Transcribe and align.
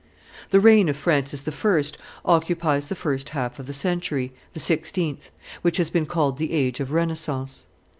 The 0.49 0.59
reign 0.59 0.89
of 0.89 0.97
Francis 0.97 1.47
I. 1.47 1.85
occupies 2.25 2.87
the 2.87 2.95
first 2.95 3.29
half 3.29 3.59
of 3.59 3.67
the 3.67 3.71
century 3.73 4.33
(the 4.53 4.59
sixteenth), 4.59 5.29
which 5.61 5.77
has 5.77 5.91
been 5.91 6.07
called 6.07 6.37
the 6.37 6.53
age 6.53 6.79
of 6.79 6.91
Renaissance. 6.91 7.67